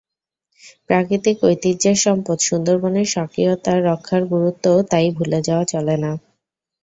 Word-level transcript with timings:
প্রাকৃতিক 0.89 1.37
ঐতিহ্যের 1.43 1.97
সম্পদ 2.05 2.37
সুন্দরবনের 2.41 3.07
স্বকীয়তা 3.07 3.73
রক্ষার 3.87 4.23
গুরুত্বও 4.31 4.79
তাই 4.91 5.07
ভুলে 5.17 5.39
যাওয়া 5.47 5.65
চলে 5.73 5.95
না। 6.03 6.11